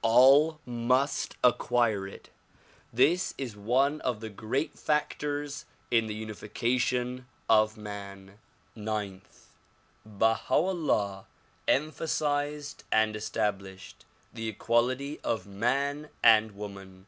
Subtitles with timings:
[0.00, 2.30] All must acquire it.
[2.94, 8.38] This is one of the great factors in the uni fication of man.
[8.74, 9.48] Ninth:
[10.06, 11.26] Baha 'Ullah
[11.68, 17.04] emphasized and established the equality of man and woman.